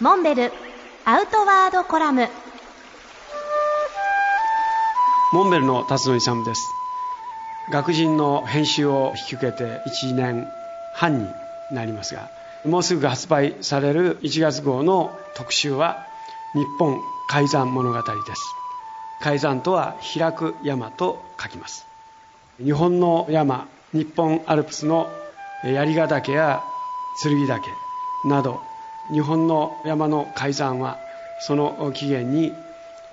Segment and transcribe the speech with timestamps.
[0.00, 0.50] モンベル
[1.04, 2.26] アウトワードコラム。
[5.34, 6.62] モンベルの辰野勇です。
[7.70, 10.48] 学人の編集を引き受けて1年
[10.94, 11.28] 半に
[11.70, 12.30] なりますが
[12.64, 16.06] もうすぐ発売される1月号の特集は
[16.54, 16.98] 日本
[17.28, 18.42] 海山物語です。
[19.20, 21.86] 海山とは開く山と書きます。
[22.56, 25.10] 日本の山日本アルプスの
[25.62, 26.62] 槍ヶ岳や
[27.22, 27.68] 剣岳
[28.24, 28.69] など
[29.12, 30.98] 日本の山の海山は
[31.40, 32.52] その起源に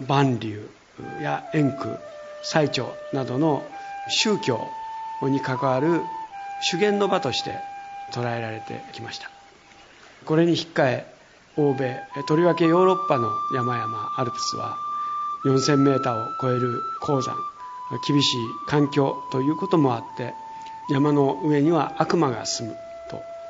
[0.05, 0.69] 万流
[1.21, 1.99] や円空
[2.43, 3.65] 最澄などの
[4.09, 4.59] 宗教
[5.23, 6.01] に関わる
[6.61, 7.59] 修験の場として
[8.13, 9.29] 捉えられてきました。
[10.25, 11.05] これに引っ換え
[11.57, 14.77] 欧米とりわけヨーロッパの山々アルプスは
[15.45, 17.35] 4000メーを超える高山
[18.05, 20.33] 厳しい環境ということもあって
[20.89, 22.75] 山の上には悪魔が住む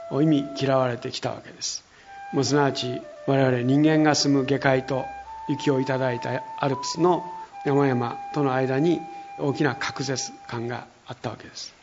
[0.10, 1.87] と意味嫌われてきたわけです。
[2.34, 5.06] もうすなわち我々人間が住む下界と
[5.50, 7.24] 雪をいただいたアルプスの
[7.66, 9.02] 山々との間に
[9.40, 11.74] 大きな隔絶感があったわけです、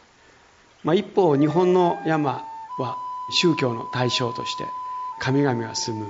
[0.83, 2.45] まあ、一方日本の山
[2.78, 2.97] は
[3.31, 4.64] 宗教の対象として
[5.20, 6.06] 神々が住む。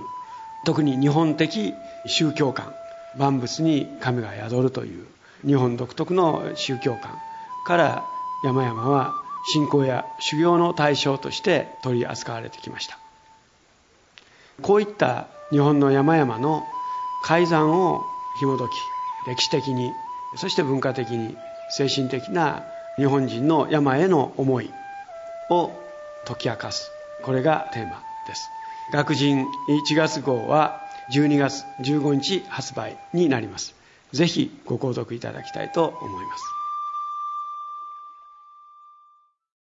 [0.65, 1.75] 特に日本的
[2.07, 2.75] 宗教観
[3.17, 5.07] 万物に神が宿るという
[5.47, 7.19] 日本独特の宗教観
[7.67, 8.05] から
[8.45, 9.13] 山々は
[9.53, 13.04] 信仰や修行の対象として取り扱われてきました。
[14.63, 16.65] こういった日本の山々の
[17.25, 18.03] 改ざんを
[18.41, 18.73] 紐解き
[19.29, 19.93] 歴史的に
[20.37, 21.37] そして文化的に
[21.71, 22.65] 精神的な
[22.97, 24.71] 日本人の山への思い
[25.51, 25.73] を
[26.27, 26.91] 解き明かす。
[27.23, 28.49] これがテーマです。
[28.93, 30.81] 学人1月号は
[31.13, 33.75] 12月15日発売になります。
[34.13, 36.64] ぜひご購読いただきたいと思います。